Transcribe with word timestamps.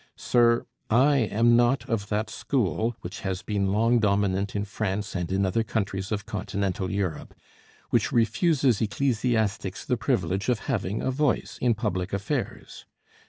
Sir, 0.17 0.65
I 0.89 1.17
am 1.17 1.55
not 1.55 1.87
of 1.87 2.09
that 2.09 2.27
school 2.31 2.95
which 3.01 3.19
has 3.19 3.43
been 3.43 3.71
long 3.71 3.99
dominant 3.99 4.55
in 4.55 4.65
France 4.65 5.13
and 5.15 5.45
other 5.45 5.61
countries 5.61 6.11
of 6.11 6.25
Continental 6.25 6.89
Europe, 6.89 7.35
which 7.91 8.11
refuses 8.11 8.81
ecclesiastics 8.81 9.85
the 9.85 9.97
privilege 9.97 10.49
of 10.49 10.61
having 10.61 11.03
a 11.03 11.11
voice 11.11 11.59
in 11.61 11.75
public 11.75 12.13
affairs. 12.13 12.87